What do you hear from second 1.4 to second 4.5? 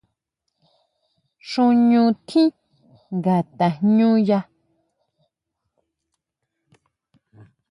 Xuñu tjín nga tajñuña.